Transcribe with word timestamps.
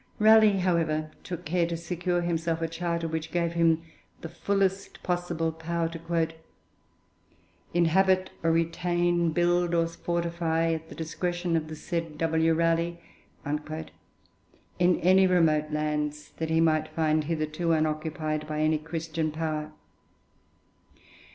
Raleigh, 0.17 0.57
however, 0.57 1.11
took 1.23 1.45
care 1.45 1.67
to 1.67 1.77
secure 1.77 2.21
himself 2.23 2.59
a 2.59 2.67
charter 2.67 3.07
which 3.07 3.31
gave 3.31 3.53
him 3.53 3.83
the 4.21 4.29
fullest 4.29 5.03
possible 5.03 5.51
power 5.51 5.89
to 5.89 6.33
'inhabit 7.71 8.31
or 8.41 8.51
retain, 8.51 9.29
build 9.29 9.75
or 9.75 9.85
fortify, 9.85 10.71
at 10.73 10.89
the 10.89 10.95
discretion 10.95 11.55
of 11.55 11.67
the 11.67 11.75
said 11.75 12.17
W. 12.17 12.51
Raleigh,' 12.51 12.97
in 14.79 14.99
any 15.01 15.27
remote 15.27 15.71
lands 15.71 16.31
that 16.37 16.49
he 16.49 16.59
might 16.59 16.87
find 16.87 17.25
hitherto 17.25 17.71
unoccupied 17.71 18.47
by 18.47 18.61
any 18.61 18.79
Christian 18.79 19.31
power. 19.31 19.71